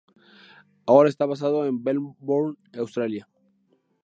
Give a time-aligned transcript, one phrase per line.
[0.87, 3.23] Ahora está basado en Melbourne, Australia.